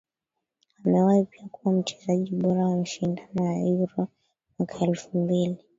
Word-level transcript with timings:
amewahi 0.85 1.25
pia 1.25 1.47
kuwa 1.51 1.73
mchezaji 1.73 2.31
bora 2.35 2.65
wa 2.65 2.77
mashindano 2.77 3.45
ya 3.45 3.59
Euro 3.59 4.07
mwaka 4.57 4.75
elfu 4.85 5.17
mbili 5.17 5.57